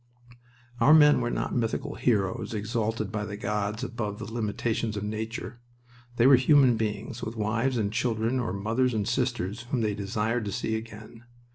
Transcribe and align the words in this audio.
Our 0.79 0.95
men 0.95 1.21
were 1.21 1.29
not 1.29 1.53
mythical 1.55 1.93
heroes 1.93 2.55
exalted 2.55 3.11
by 3.11 3.23
the 3.23 3.37
gods 3.37 3.83
above 3.83 4.17
the 4.17 4.25
limitations 4.25 4.97
of 4.97 5.03
nature. 5.03 5.59
They 6.15 6.25
were 6.25 6.37
human 6.37 6.75
beings, 6.75 7.21
with 7.21 7.35
wives 7.35 7.77
and 7.77 7.93
children, 7.93 8.39
or 8.39 8.51
mothers 8.51 8.95
and 8.95 9.07
sisters, 9.07 9.67
whom 9.69 9.81
they 9.81 9.93
desired 9.93 10.45
to 10.45 10.51
see 10.51 10.75
again. 10.75 11.25